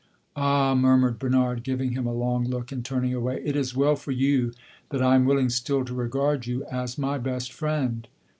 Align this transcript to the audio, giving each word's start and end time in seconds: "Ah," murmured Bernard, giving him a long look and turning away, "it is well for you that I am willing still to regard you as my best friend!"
"Ah," 0.35 0.73
murmured 0.73 1.19
Bernard, 1.19 1.61
giving 1.61 1.91
him 1.91 2.07
a 2.07 2.11
long 2.11 2.43
look 2.45 2.71
and 2.71 2.83
turning 2.83 3.13
away, 3.13 3.39
"it 3.45 3.55
is 3.55 3.75
well 3.75 3.95
for 3.95 4.09
you 4.11 4.51
that 4.89 4.99
I 5.03 5.13
am 5.13 5.25
willing 5.25 5.51
still 5.51 5.85
to 5.85 5.93
regard 5.93 6.47
you 6.47 6.65
as 6.71 6.97
my 6.97 7.19
best 7.19 7.53
friend!" 7.53 8.07